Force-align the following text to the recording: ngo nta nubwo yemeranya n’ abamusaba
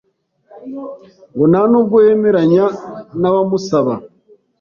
ngo 1.33 1.43
nta 1.51 1.61
nubwo 1.71 1.97
yemeranya 2.05 2.65
n’ 3.21 3.23
abamusaba 3.29 3.93